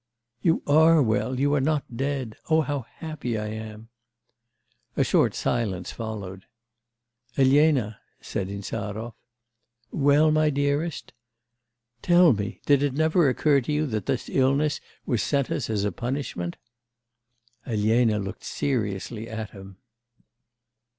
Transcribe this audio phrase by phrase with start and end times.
[0.41, 2.35] 'You are well, you are not dead.
[2.49, 3.89] Oh, how happy I am!'
[4.97, 6.45] A short silence followed.
[7.37, 9.13] 'Elena?' said Insarov.
[9.91, 11.13] 'Well, my dearest?'
[12.01, 15.83] 'Tell me, did it never occur to you that this illness was sent us as
[15.83, 16.57] a punishment?'
[17.67, 19.77] Elena looked seriously at him.